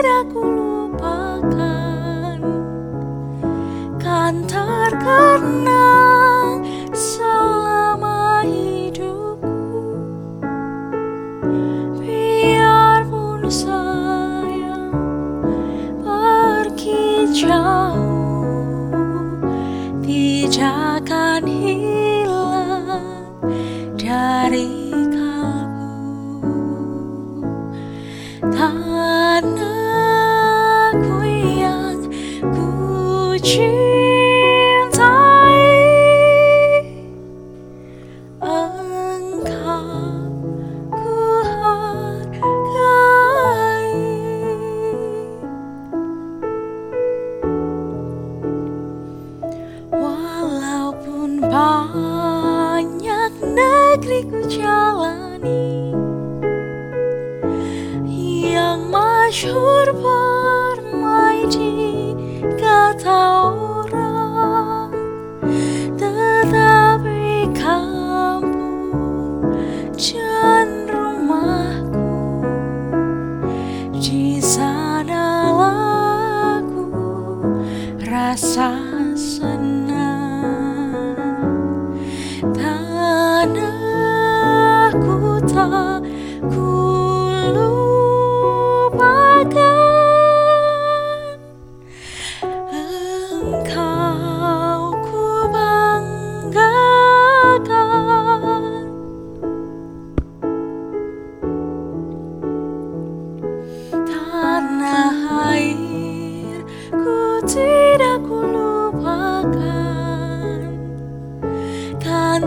[0.00, 1.60] tidak lupakan.
[4.00, 6.64] Kan terkenang
[6.96, 10.00] selama hidupku.
[12.00, 14.88] Biarpun saya
[16.00, 18.48] pergi jauh.
[20.00, 23.36] Tidak akan hilang
[24.00, 24.89] dari
[33.40, 35.00] ku cintai
[38.44, 39.80] engkau
[40.92, 41.16] ku
[41.48, 42.76] hargai.
[49.88, 55.96] Walaupun banyak negeri ku jalani
[58.52, 64.88] yang masyhur permai di kata orang
[66.00, 69.52] Tetapi kampung
[70.00, 72.08] dan rumahku.
[74.00, 76.88] Di sanalah aku
[78.08, 78.80] rasa
[79.12, 79.89] senang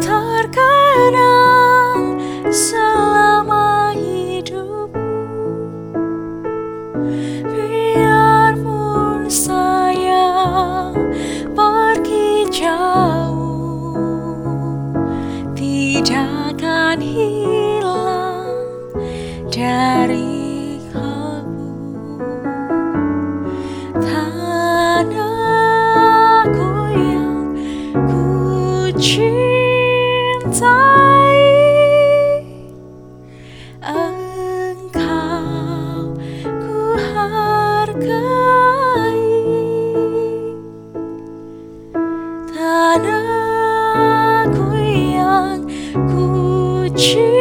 [0.00, 1.96] terkenang
[2.48, 5.04] selama hidupku
[7.44, 10.88] Biarpun saya
[11.52, 13.92] pergi jauh
[15.52, 18.48] Tidak akan hilang
[19.52, 20.31] dari
[47.02, 47.31] Tanahku yang ku cintai